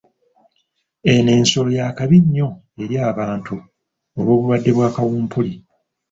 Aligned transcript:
Eno 1.11 1.31
ensolo 1.37 1.69
ya 1.77 1.87
kabi 1.97 2.17
nnyo 2.23 2.47
eri 2.83 2.95
abantu 3.11 3.55
olw'obulwadde 4.17 4.71
bwa 4.75 4.89
kawumpuli. 4.95 5.53